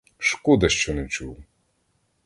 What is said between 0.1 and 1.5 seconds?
Шкода, що не чув!